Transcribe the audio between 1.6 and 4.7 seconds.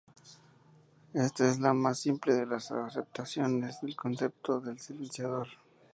más simple de las acepciones del concepto